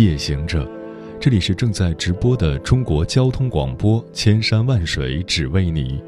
[0.00, 0.66] 夜行者，
[1.20, 6.02] 这里是正在直播的中国交通广播，千山万水只为你，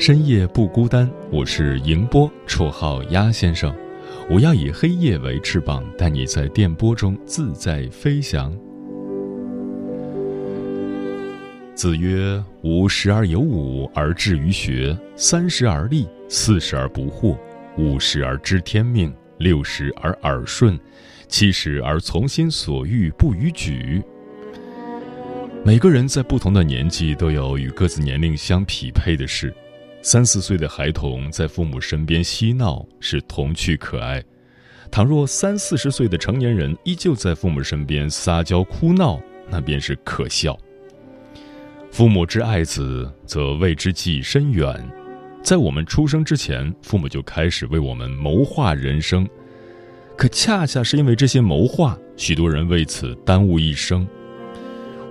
[0.00, 1.08] 深夜不孤单。
[1.30, 3.72] 我是迎波，绰号鸭先生。
[4.28, 8.52] 我要以黑夜为翅膀，带你在电波中自在飞翔。
[11.72, 17.38] 子曰：“吾十而有五而志于学，三十而立，四十而不惑，
[17.78, 20.76] 五十而知天命，六十而耳顺。”
[21.30, 24.02] 七十而从心所欲不逾矩。
[25.64, 29.54] 每个人在不同的年纪都有与各自年龄相匹配的事。
[30.02, 34.22] 三四岁的孩童在父母身边嬉闹是童趣可爱，
[34.90, 40.58] 倘若三四十岁的成年人依旧在父母身边撒娇哭闹，那便是可笑。
[41.92, 44.82] 父母之爱子，则为之计深远。
[45.42, 49.28] 在我们出生之前，父母就开始为我们谋划人生。
[50.20, 54.06] 可恰恰是因为这些谋划，许多人为此耽误一生。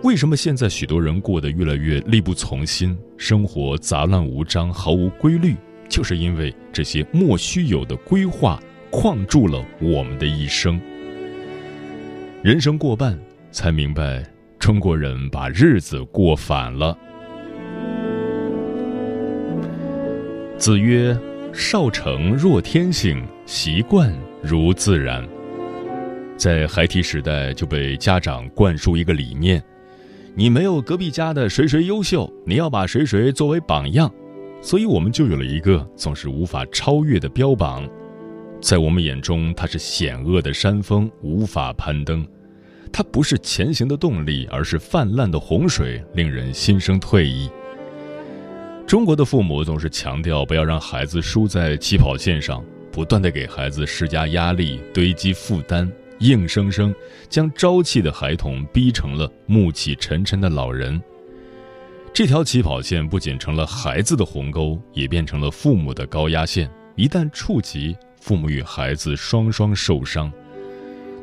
[0.04, 5.56] 为什么现在许多人过得越来越力不从心，生活杂乱无章，毫无规律？
[5.90, 8.62] 就是因为这些莫须有的规划
[8.92, 10.80] 框住了我们的一生。
[12.44, 14.24] 人生过半，才明白
[14.60, 16.96] 中国人把日子过反了。
[20.60, 21.18] 子曰
[21.52, 25.28] ：“少成若天性，习惯。”如自然，
[26.38, 29.62] 在孩提时代就被家长灌输一个理念：
[30.34, 34.10] 你没有隔壁家的谁谁优秀，你要把谁谁作为榜样。
[34.62, 37.86] 所以，我们就有了一个总是无法超越的标榜，
[38.62, 42.24] 在我们眼中，它是险恶的山峰，无法攀登；
[42.94, 47.50] 它不是前行的动力，而是泛滥的洪水，令人心生退意。
[48.88, 52.64] 中国的父母总是强调不要让孩子输在起跑线上。
[52.92, 55.90] 不断的给孩子施加压力，堆积负担，
[56.20, 56.94] 硬生生
[57.30, 61.02] 将朝气的孩童逼成了暮气沉沉的老人。
[62.12, 66.70] 这条起跑线不仅成了孩子的鸿沟，也变成了父母的高压线。
[66.96, 70.30] 一旦触及，父母与孩子双双受伤。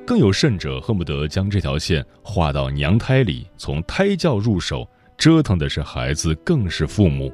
[0.06, 4.88] 更有甚者，恨不得将这条线画到娘胎里，从胎教入手，
[5.18, 7.30] 折腾的是孩子，更是父母。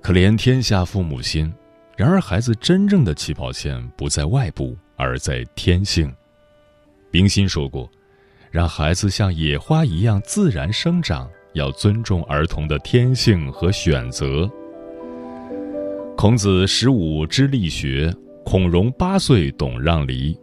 [0.00, 1.52] 可怜天下父母心。
[1.98, 6.08] 然而，孩子真正的起跑线不在外部，而在天性。
[7.10, 7.90] 冰心说过
[8.52, 14.48] ：“让孩子像野花一样自然生长，要尊重儿童的天性和选择。”
[16.16, 20.38] 孔子十五知力学，孔融八岁懂让梨。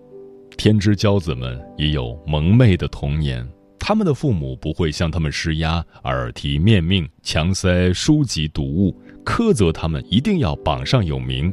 [0.58, 3.48] 天之骄子们也有蒙昧的童年，
[3.80, 8.94] 他们的父母不会向他们施压、耳提面命、强塞书籍读物。
[9.26, 11.52] 苛责他们一定要榜上有名，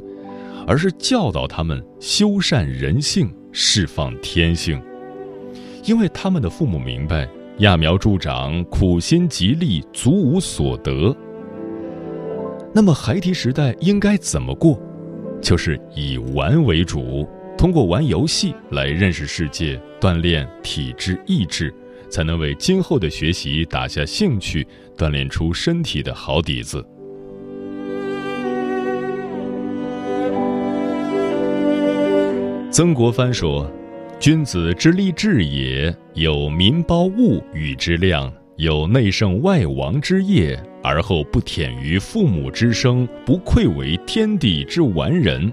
[0.66, 4.80] 而是教导他们修善人性，释放天性。
[5.84, 7.28] 因为他们的父母明白，
[7.58, 11.16] 揠苗助长、苦心极力足无所得。
[12.74, 14.80] 那么孩提时代应该怎么过？
[15.40, 17.28] 就是以玩为主，
[17.58, 21.74] 通过玩游戏来认识世界，锻炼体质意志，
[22.08, 24.64] 才能为今后的学习打下兴趣，
[24.96, 26.84] 锻炼出身体的好底子。
[32.72, 33.70] 曾国藩说
[34.18, 45.52] ：“君子之立志也，有民胞物与之量，有内圣外王之业，而后不忝于父母之生，不愧为天地之完人。”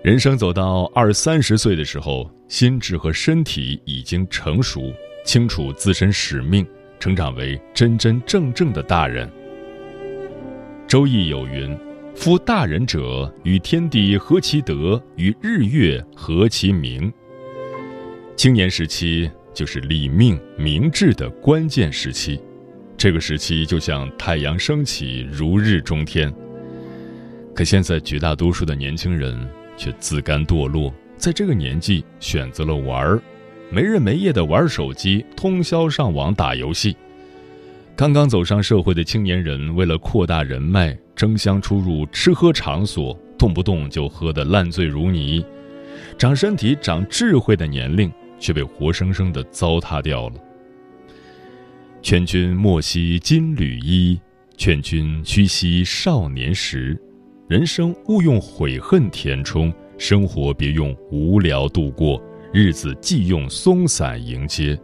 [0.00, 4.92] 人生走到二三十岁的时候，心智和身体已经成熟，
[5.24, 6.64] 清楚自身使命，
[7.00, 9.26] 成长为真真正正的大人。
[10.86, 11.76] 《周易》有云。
[12.16, 17.12] 夫大人者，与天地合其德，与日月合其明。
[18.34, 22.40] 青年时期就是立命明志的关键时期，
[22.96, 26.32] 这个时期就像太阳升起，如日中天。
[27.54, 29.38] 可现在绝大多数的年轻人
[29.76, 33.22] 却自甘堕落，在这个年纪选择了玩儿，
[33.70, 36.96] 没日没夜的玩手机，通宵上网打游戏。
[37.96, 45.42] 刚刚走上社会的青年人，为了扩大人脉，争相出入吃喝场所，动不动就喝得烂醉如泥，
[46.18, 50.34] 长身体、长智慧的年龄却被活生生的糟蹋掉了。
[52.02, 54.20] 劝君莫惜金缕衣，
[54.58, 57.00] 劝君须惜少年时。
[57.48, 62.22] 人生勿用悔恨填充，生活别用无聊度过，
[62.52, 64.78] 日子既用松散迎接。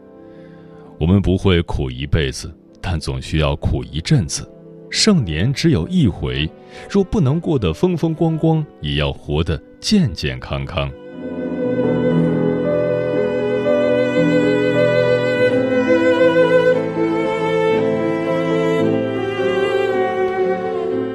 [0.98, 2.50] 我们不会苦一辈子。
[2.82, 4.46] 但总需要苦一阵子，
[4.90, 6.50] 盛年只有一回，
[6.90, 10.90] 若不能过得风风光光，也要活得健健康康。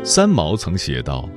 [0.04, 1.30] 三毛曾写道：“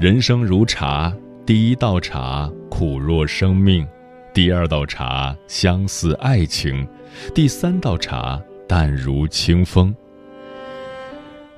[0.00, 1.14] 人生如茶，
[1.44, 3.86] 第一道茶苦若生命，
[4.32, 6.88] 第二道茶相似爱情，
[7.34, 9.94] 第三道茶。”淡如清风。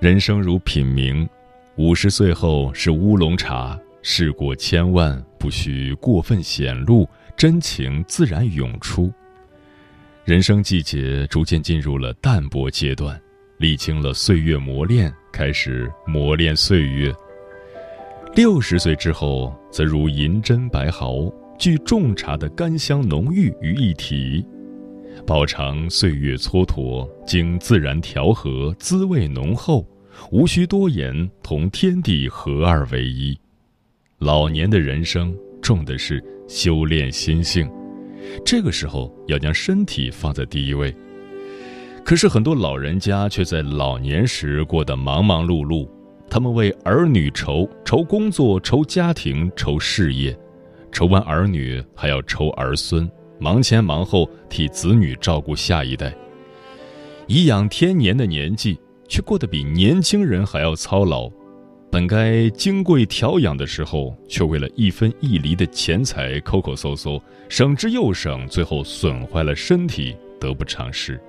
[0.01, 1.29] 人生如品茗，
[1.77, 3.79] 五十岁后是乌龙茶。
[4.03, 9.13] 事过千万，不需过分显露，真情自然涌出。
[10.25, 13.21] 人生季节逐渐进入了淡泊阶段，
[13.59, 17.13] 历经了岁月磨练，开始磨练岁月。
[18.35, 24.47] 六十岁之后，则如银针白毫，聚种茶的甘香浓郁于一体。
[25.25, 29.87] 饱尝岁月蹉跎，经自然调和，滋味浓厚，
[30.31, 33.37] 无需多言，同天地合二为一。
[34.19, 37.69] 老年的人生重的是修炼心性，
[38.45, 40.95] 这个时候要将身体放在第一位。
[42.05, 45.89] 可是很多老人家却在老年时过得忙忙碌碌，
[46.31, 50.37] 他们为儿女愁，愁工作，愁家庭，愁事业，
[50.93, 53.11] 愁完儿女还要愁儿孙。
[53.39, 56.15] 忙前忙后替子女照顾下一代，
[57.27, 58.79] 颐养天年的年纪，
[59.09, 61.31] 却过得比年轻人还要操劳。
[61.91, 71.21] 本该金贵调养的时候，却为了一分一厘的钱财抠抠搜搜，省之又省，最后损坏了身体，得不偿失。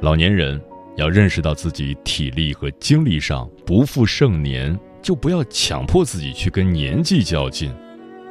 [0.00, 0.60] 老年人
[0.96, 7.72] 要认识到自己体力和精力上不复盛年，就不要强迫自己去跟年纪较劲。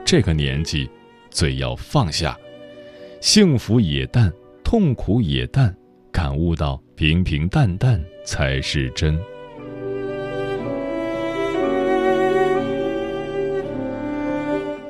[0.06, 0.89] 这个年纪。
[1.33, 2.38] 最要放下，
[3.19, 4.31] 幸福也淡，
[4.63, 5.75] 痛苦也淡，
[6.12, 9.19] 感悟到平平淡淡才是真。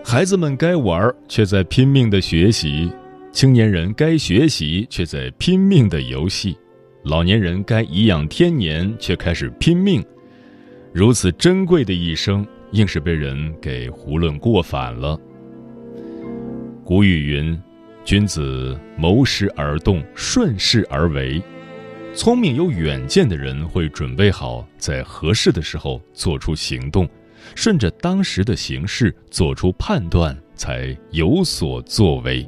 [0.03, 2.87] 孩子们该玩，却在拼命的学习；
[3.31, 6.53] 青年人该学习，却在拼命的游戏；
[7.03, 10.03] 老年人该颐养天年，却开始拼命。
[10.93, 15.19] 如此珍贵的一生，硬是被人给囫囵过反了。
[16.85, 17.57] 古语云
[18.03, 21.41] ：“君子谋时而动，顺势而为。”
[22.13, 27.07] 聪明有远见的人会准备好在合适的时候做出行动，
[27.55, 32.47] 顺着当时的形势做出判断，才有所作为。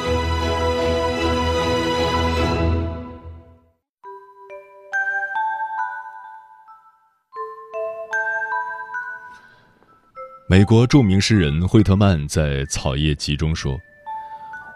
[10.51, 13.79] 美国著名诗人惠特曼在《草叶集》中说：“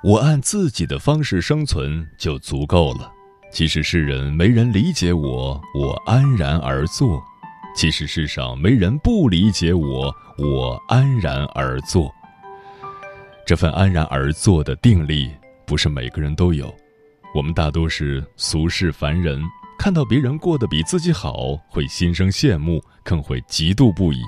[0.05, 3.12] 我按自己的方式生存就足够了，
[3.51, 7.22] 即使世人没人理解我，我安然而坐；
[7.75, 12.10] 即使世上没人不理解我，我安然而坐。”
[13.46, 15.29] 这份安然而坐的定力，
[15.67, 16.74] 不是每个人都有。
[17.34, 19.44] 我们大多是俗世凡人，
[19.77, 24.22] 看到别人过得比自己好，会心生羡慕，更会嫉妒不已。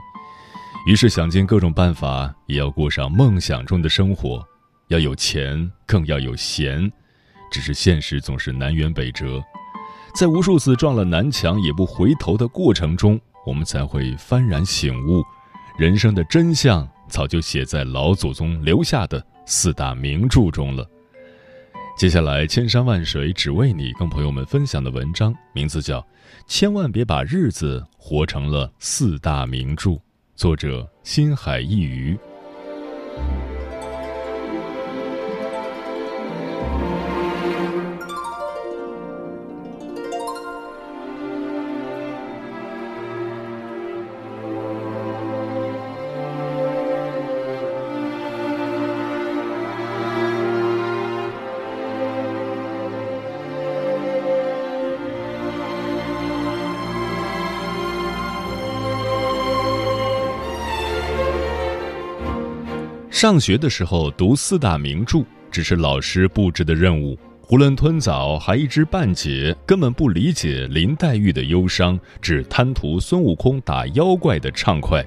[0.87, 4.41] 于是想尽各种办法，也要过上梦想中的生活，
[4.87, 6.89] 要有钱，更要有闲。
[7.51, 9.43] 只是现实总是南辕北辙，
[10.15, 15.21] 在无数次撞了南墙也不回头的过程中，我们才会幡然醒悟，
[15.77, 20.89] 人生的真相早就写在老祖宗留下的四大名著中了。
[21.97, 25.99] 接下来，千山万水只为你，跟朋友们分享的文章名字叫
[26.47, 29.89] 《千万别把日子活成了四大名著》，
[30.37, 32.15] 作者心海一鱼。
[63.19, 75.03] 上学的时候读四大名著，只是老师布置的任务，囫囵吞枣还一知半解，根本不理解林黛玉的忧伤，只贪图孙悟空打妖怪的畅快。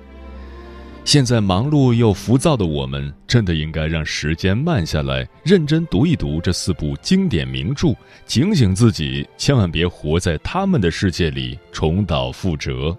[1.05, 7.95] 现在忙碌又浮躁的我们，真的应该让时间慢下来，认真读一读这四部经典名著，
[8.27, 12.99] 警醒自己，千万别活在他们的世界里重蹈覆辙。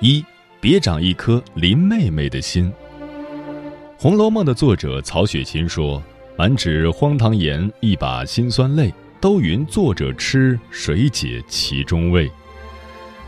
[0.00, 0.24] 一。
[0.62, 2.70] 别长一颗林妹妹的心。
[3.96, 6.02] 《红楼梦》的作者曹雪芹说
[6.36, 12.30] ：“满纸荒唐言，一把辛酸泪，都云作者痴，谁解其中味？”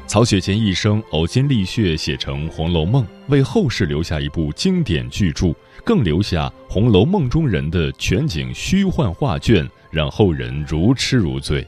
[0.06, 11.66] 曹雪芹一生呕心沥血写成《红楼梦》，为后世留下一部经典巨著，更留下《红楼梦》中人的全景虚幻画卷，让后人如痴如醉。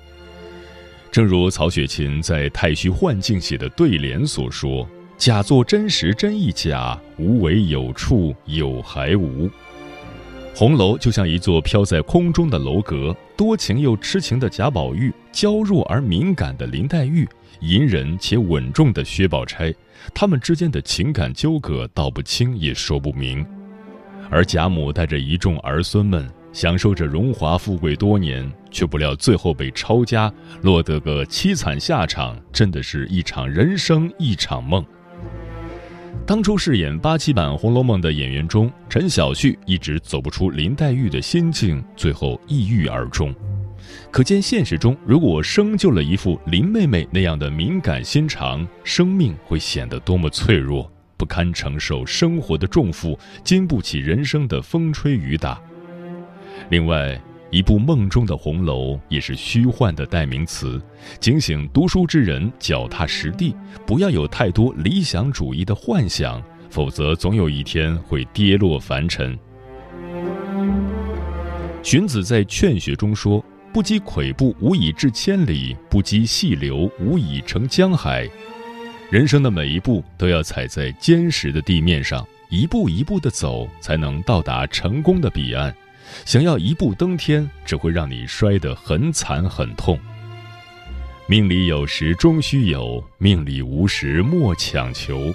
[1.10, 4.86] 正如曹雪芹在《太虚幻境》写的对联所说。
[5.24, 9.48] 假作真时真亦假，无为有处有还无。
[10.54, 17.26] 红楼就像一座飘在空中的楼阁，多情又痴情的贾宝玉，娇弱而敏感的林黛玉，
[17.60, 19.74] 隐忍且稳重的薛宝钗，
[20.12, 23.42] 他们之间的情感纠葛道不清也说不明。
[24.28, 34.84] 而贾母带着一众儿孙们，享受着荣华富贵多年，却不料最后被抄家，落得个凄惨下场，真的是一场人生一场梦。
[36.26, 43.34] 当初饰演八七版《红楼梦》的演员中，陈晓旭一直走不出林黛玉的心境，最后抑郁而终。
[44.10, 55.60] 可见现实中，如果生就了一副林妹妹那样的敏感心肠，生命会显得多么脆弱，不堪承受生活的重负，经不起人生的风吹雨打。
[56.70, 57.20] 另外，
[57.54, 60.82] 一部梦中的红楼也是虚幻的代名词，
[61.20, 63.54] 警醒读书之人脚踏实地，
[63.86, 69.38] 不要有太多理想主义的幻想，否则总有一天会跌落凡尘。
[71.80, 73.40] 荀子在《劝学》中说
[73.72, 78.28] ：“不积跬步，无以至千里；不积细流，无以成江海。”
[79.12, 85.72] 人生的每一步都要踩在坚实的地面上，一步一步的走，才能到达成功的彼岸。
[86.24, 89.98] 想要一步登天，只会让你摔得很惨很痛。
[91.26, 95.34] 命里有时终须有，命里无时莫强求。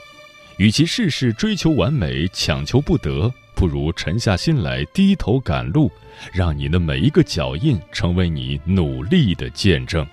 [0.57, 5.91] 与其事事追求完美，强求不得，不如沉下心来，低头赶路，
[6.33, 10.05] 让你的每一个脚印成为你努力的见证。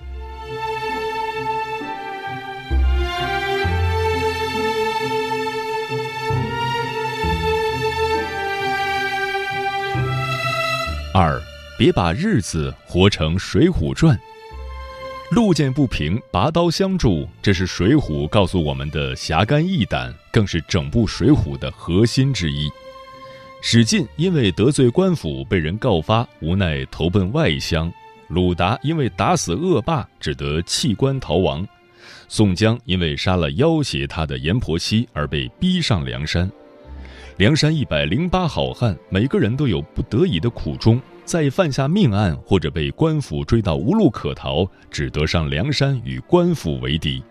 [11.18, 11.40] 二，
[11.78, 14.14] 别把日子活成《水浒传》。
[15.35, 22.70] 路见不平，拔刀相助，这是《水浒》告诉我们的侠肝义胆，更是整部《水浒》的核心之一。
[23.62, 27.90] 史进因为得罪官府被人告发，无奈投奔外乡；
[28.28, 31.64] 鲁达因为打死恶霸，只得弃官逃亡；
[32.28, 36.52] 宋江因为杀了要挟他的阎婆惜而被逼上梁山。
[37.38, 47.23] 梁山一百零八好汉，每个人都有不得已的苦衷，在犯下命案或者被官府追到无路可逃，只得上梁山与官府为敌。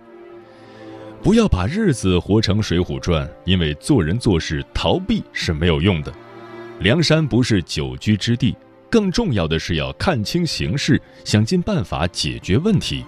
[1.23, 6.13] 不要把日子活成《水浒传》，因为做人做事逃避是没有用的。
[6.81, 8.55] 梁山不是久居之地，
[8.91, 13.03] 更重要的是要看清形势，想尽办法解决问题。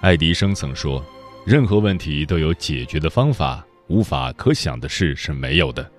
[0.00, 1.04] 爱迪生曾说
[1.44, 5.90] ：“任何问题都有解决的方法。”无法可想的事是没有的，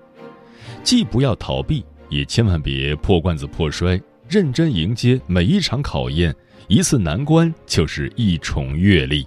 [0.82, 6.34] 既不要逃避，也千万别破罐子破摔，认真迎接每一场考验。
[6.66, 9.26] 一次难关就是一重阅历。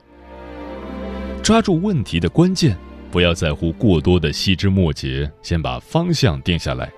[1.42, 2.78] 抓住问题的关键，
[3.10, 6.92] 不要在乎过多的细枝末节，先把方向定下来。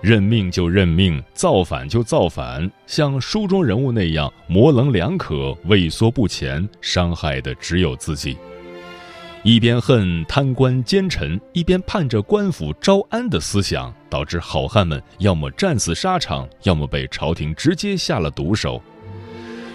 [0.00, 8.36] 认命就认命，造反就造反，像书中人物那样模棱两可、畏缩不前，伤害的只有自己。
[9.44, 18.82] 一边恨贪官奸臣，一边盼着官府招安的思想，导致好汉们要么战死沙场，要么被朝廷直接下了毒手。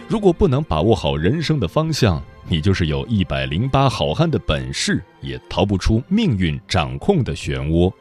[0.10, 7.92] 如果不能把握好人生的方向，你就是有一百零八好汉的本事，也逃不出命运掌控的漩涡。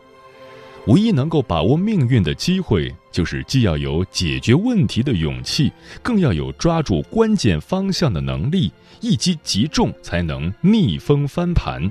[0.88, 5.70] 唯一能够把握命运的机会，就是既要有解决问题的勇气，
[6.02, 11.90] 更要有抓住关键方向的能力，一击即中，才能逆风翻盘。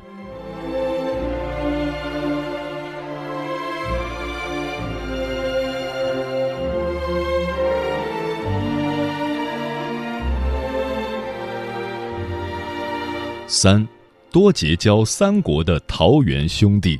[13.45, 13.85] 三，
[14.31, 16.97] 多结交三国的桃园兄弟。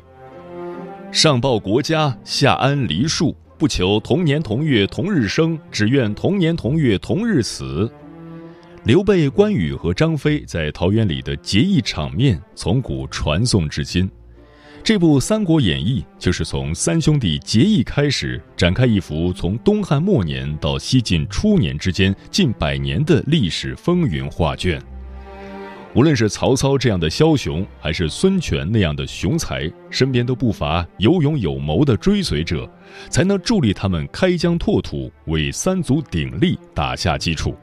[1.13, 7.89] 上报国家，下安黎庶，不求同年同月同日生，只愿同年同月同日死。
[8.83, 14.09] 刘备、关羽和张飞在桃园里的结义场面，从古传颂至今。
[14.83, 24.81] 这部《三国演义》就是从三兄弟结义开始，展开一幅从东汉末年到西晋初年之间近百年的历史风云画卷。
[25.93, 32.67] 无论是曹操这样的枭雄，还是孙权那样的雄才，身边都不乏有勇有谋的追随者，
[33.11, 37.55] 才能助力他们开疆拓土，为三足鼎立打下基础。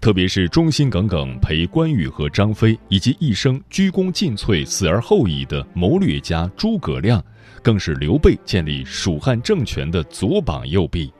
[0.00, 7.22] 特别是忠心耿耿陪关羽和张飞，以及一生鞠躬尽瘁、死而后已的谋略家诸葛亮，
[7.62, 11.12] 更是刘备建立蜀汉政权的左膀右臂。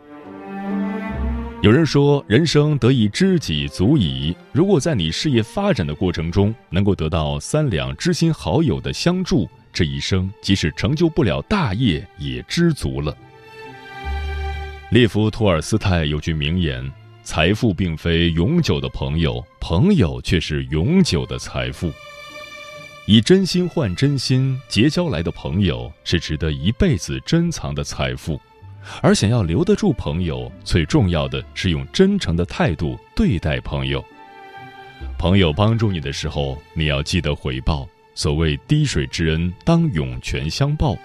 [1.61, 4.35] 有人说，人生得一知己足矣。
[4.53, 13.13] 如果在你事业发展的过程中，能够得到三两知心好友的相助，这一生即使成就不了大业，也知足了。
[14.91, 16.81] 列夫·托尔斯泰有句名言
[17.31, 21.93] ：“财富并非永久的朋友，朋友却是永久的财富。”
[23.07, 28.41] 以真心换真心结交来的朋友，是值得一辈子珍藏的财富。
[29.03, 34.03] 而想要留得住朋友，最重要的是用真诚的态度对待朋友。
[35.19, 37.87] 朋友帮助你的时候，你要记得回报。
[38.15, 40.97] 所谓滴水之恩，当涌泉相报，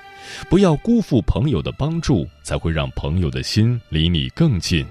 [0.50, 4.86] 不要辜负朋友的帮助，才会让朋友的心离你更近。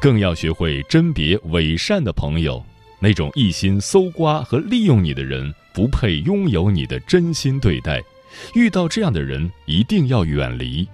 [0.00, 2.64] 更要学会甄别伪善的朋友，
[3.00, 8.02] 那种一心搜刮和利用你的人，不配拥有你的真心对待。
[8.54, 10.86] 遇到这样的人，一定要远离。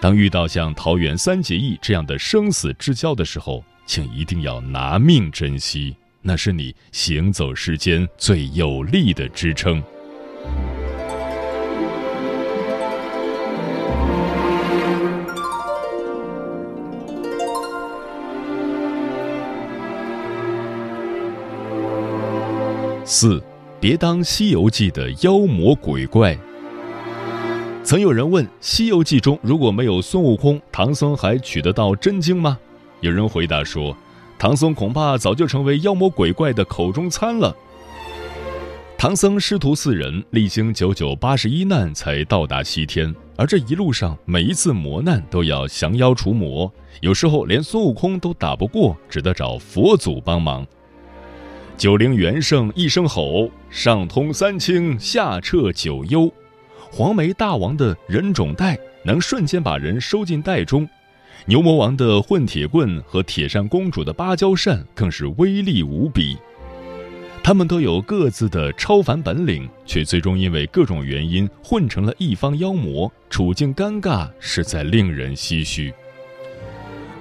[0.00, 9.82] 当遇到像桃园三结义这样的生死之交的时候，请一定要拿命珍惜，那是你行走世间最有力的支撑。
[23.14, 23.42] 四，
[23.78, 26.34] 别当《西游记》的妖魔鬼怪。
[27.84, 32.58] 曾有人问：《西游记》中如果没有孙悟空，唐僧还取得到真经吗？
[33.02, 33.94] 有人回答说
[34.40, 37.54] ：“唐僧恐怕早就成为妖魔鬼怪的口中餐了。”
[38.96, 46.72] 唐僧师徒四人历经九九八十一难才到达西天，而这一路上每一次磨难都要降妖除魔，
[47.02, 50.66] 有时候连孙悟空都打不过，只得找佛祖帮忙。
[51.82, 56.32] 九灵元圣一声吼：“上通三清，下彻九幽。”
[56.92, 60.88] 黄眉大王的人种袋能瞬间把人收进袋中，
[61.44, 66.36] 牛魔王的混铁棍和铁扇公主的芭蕉扇更是威力无比。
[67.42, 75.92] 他们都有各自的超凡本领，却最终因为各种原因混成了一方妖魔，处境尴尬，实在令人唏嘘。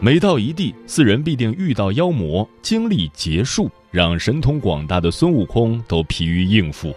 [0.04, 6.92] 每到一地，四人必定遇到妖魔，经历劫数，让神通广大的孙悟空都疲于应付。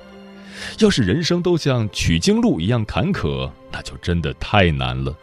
[0.78, 5.14] 要是人生都像取经路一样坎坷，那就真的太难了。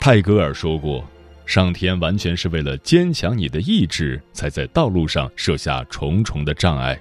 [0.00, 1.04] 泰戈尔说过
[1.44, 6.98] ：“上天完全是为了坚强你的意志，才在道路上设下重重的障碍。”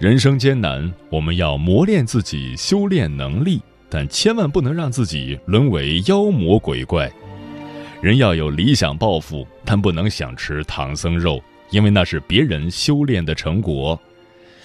[0.00, 7.12] 人生艰难，我们要磨练自己，修炼能力，但千万不能让自己沦为妖魔鬼怪。
[8.04, 13.98] 人要有理想抱负，但不能想吃唐僧肉，因为那是别人修炼的成果。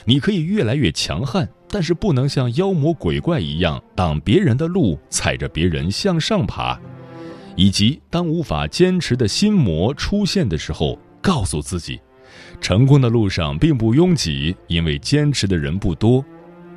[0.03, 6.77] 你可以越来越强悍，但是不能像妖魔鬼怪一样挡别人的路，踩着别人向上爬。
[7.55, 11.97] 以及当无法坚持的心魔出现的时候，告诉自己，
[12.59, 16.21] 成功的路上并不拥挤，因为坚持的人不多。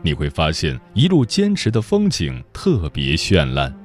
[0.01, 3.77] 你会发现，一路坚持的风景特别绚烂。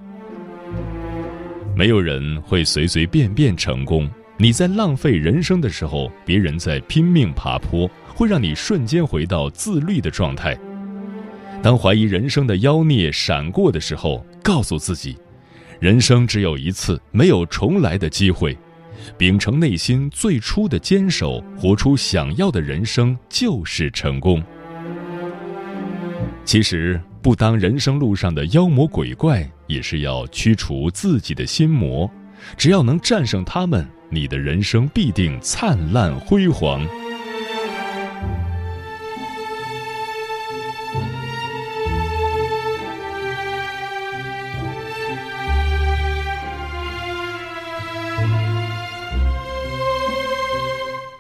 [1.77, 4.09] 没有人会随随便便成功。
[4.35, 10.57] 你在浪费人生的时候，别人在拼命爬坡，会让你瞬间回到自律的状态。
[11.61, 15.15] 当怀疑人生的妖孽闪过的时候，告诉自己，
[15.79, 18.57] 人生只有一次，没有重来的机会。
[19.15, 24.43] 秉承内心最初的坚守，活出想要的人生，就是成功。
[26.43, 32.09] 其实，不当人生路上的妖魔鬼怪，也是要驱除自己的心魔。
[32.55, 36.87] 只要能战胜他们，你的人生必定灿烂辉煌。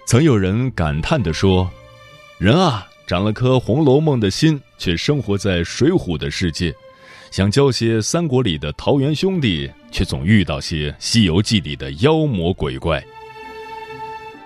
[0.05, 1.69] 曾有人感叹地说
[2.39, 6.73] ：“人啊，长了颗《红楼梦》的心，却生活在《水浒》的世界；
[7.31, 13.01] 想交些三国里的桃园兄弟，却总遇到些《西游记》里的妖魔鬼怪。”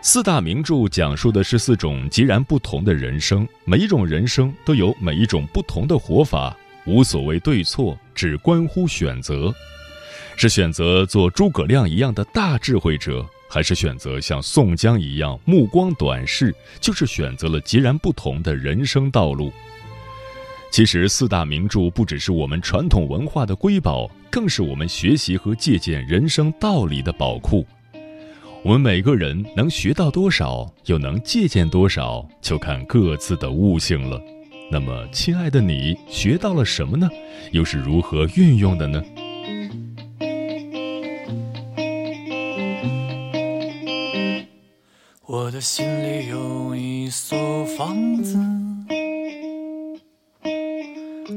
[0.03, 9.51] 四大名著讲述的是四种截然不同的人生，每一种人生都有每一种不同的活法，无所谓对错，只关乎选择：
[10.37, 13.27] 是选择做诸葛亮一样的大智慧者。
[13.53, 19.51] 还是选择像宋江一样目光短视，就是选择了截然不同的人生道路。
[20.71, 27.67] 其实四大名著不只是我们传统文化的瑰宝，更是我们学习和借鉴人生道理的宝库。
[28.63, 34.17] 我们每个人能学到多少，又能借鉴多少，就看各自的悟性了。
[34.71, 37.09] 那么，亲爱的你，学到了什么呢？
[37.51, 39.03] 又是如何运用的呢？
[45.61, 48.35] 心里有一所房子，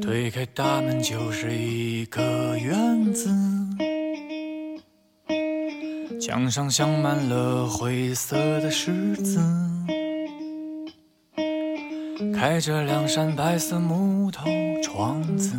[0.00, 3.28] 推开大门就是一个院子，
[6.18, 9.38] 墙上镶满了灰色的石子，
[12.34, 14.46] 开着两扇白色木头
[14.82, 15.54] 窗子，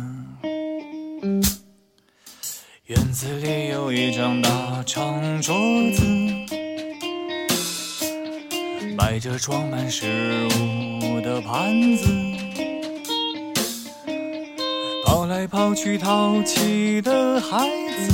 [2.86, 5.54] 院子里有一张大长桌
[5.92, 6.25] 子。
[9.16, 10.46] 摆着装满食
[11.00, 12.06] 物的盘子，
[15.06, 18.12] 跑来跑去淘气的孩子，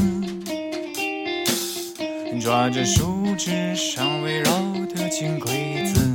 [2.41, 4.53] 抓着树枝上围绕
[4.95, 6.09] 的金龟子。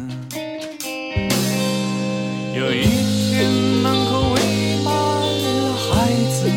[2.56, 2.86] 有一
[3.30, 3.52] 天
[3.84, 4.40] 门口围
[4.86, 6.48] 满了孩子，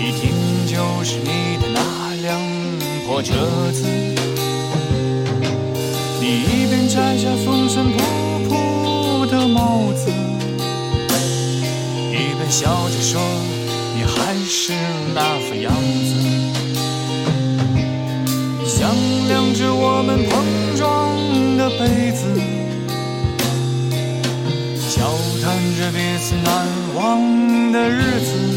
[0.00, 0.32] 一听
[0.66, 1.80] 就是你的那
[2.22, 2.40] 辆
[3.06, 4.11] 破车子。
[7.12, 7.98] 摘下风尘仆
[8.48, 10.10] 仆的帽子，
[12.10, 13.20] 一边笑着说
[13.94, 14.72] ：“你还是
[15.14, 16.14] 那副样子。”
[18.66, 18.90] 想
[19.28, 20.42] 量着我们碰
[20.74, 21.14] 撞
[21.58, 22.24] 的杯子，
[24.88, 25.02] 交
[25.42, 28.51] 谈着彼此难忘的日子，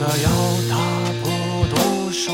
[0.00, 0.28] 要
[0.68, 0.76] 打
[1.22, 2.32] 破多少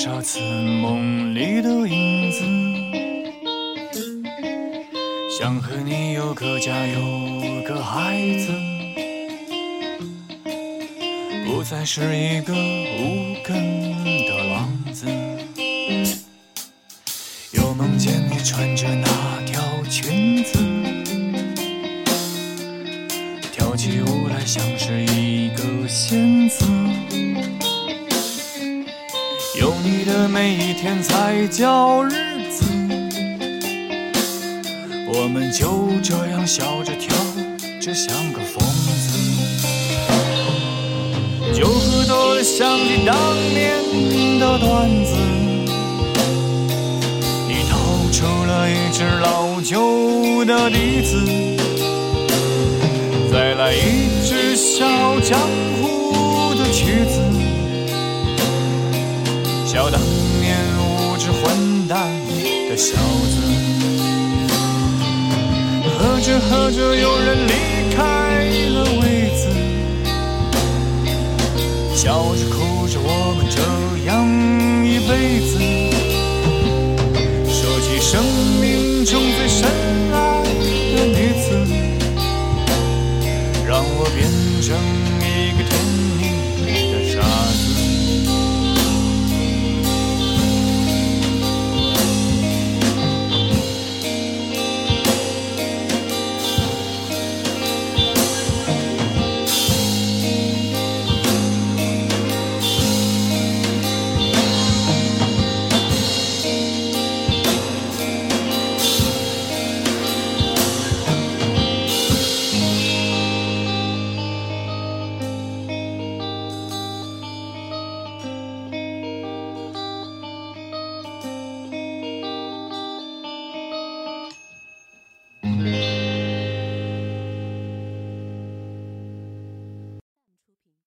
[0.00, 2.44] 少次梦里的影子，
[5.36, 8.52] 想和你有个家，有个孩子，
[11.44, 13.56] 不再是一个无根
[14.28, 15.08] 的浪子。
[17.50, 19.08] 又梦见你穿着那
[19.46, 20.60] 条裙子，
[23.50, 25.66] 跳起舞来像是一个。
[25.88, 26.37] 仙
[30.40, 32.64] 每一天才叫日子。
[35.12, 37.12] 我们就这样笑着跳
[37.80, 39.18] 着，像个疯子。
[41.52, 43.16] 酒喝多了，想起当
[43.50, 45.16] 年的段子。
[47.48, 47.76] 你掏
[48.12, 51.18] 出了一只老旧的笛子，
[53.32, 55.36] 再来一支笑傲江
[55.82, 57.18] 湖的曲子。
[59.66, 60.17] 笑当年无知混蛋的
[62.78, 63.42] 小子，
[65.98, 67.52] 喝着喝着，有人离
[67.92, 69.48] 开了位子，
[71.92, 73.58] 笑着哭着，我们这
[74.06, 74.24] 样
[74.86, 75.37] 一辈子。